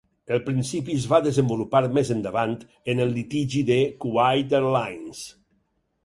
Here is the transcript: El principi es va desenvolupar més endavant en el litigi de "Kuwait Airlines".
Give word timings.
El 0.35 0.39
principi 0.45 0.93
es 0.99 1.03
va 1.09 1.17
desenvolupar 1.25 1.81
més 1.97 2.09
endavant 2.15 2.55
en 2.93 3.01
el 3.05 3.13
litigi 3.17 3.61
de 3.67 3.77
"Kuwait 4.05 4.55
Airlines". 4.61 5.21